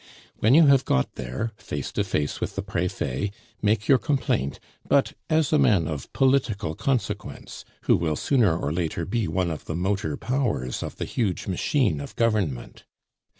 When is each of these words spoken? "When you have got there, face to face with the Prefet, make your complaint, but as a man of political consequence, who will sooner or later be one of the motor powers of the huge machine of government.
"When 0.39 0.55
you 0.55 0.65
have 0.65 0.83
got 0.83 1.13
there, 1.13 1.51
face 1.57 1.91
to 1.91 2.03
face 2.03 2.41
with 2.41 2.55
the 2.55 2.63
Prefet, 2.63 3.29
make 3.61 3.87
your 3.87 3.99
complaint, 3.99 4.59
but 4.89 5.13
as 5.29 5.53
a 5.53 5.59
man 5.59 5.87
of 5.87 6.11
political 6.11 6.73
consequence, 6.73 7.65
who 7.83 7.95
will 7.95 8.15
sooner 8.15 8.57
or 8.57 8.73
later 8.73 9.05
be 9.05 9.27
one 9.27 9.51
of 9.51 9.65
the 9.65 9.75
motor 9.75 10.17
powers 10.17 10.81
of 10.81 10.95
the 10.95 11.05
huge 11.05 11.45
machine 11.45 11.99
of 12.01 12.15
government. 12.15 12.83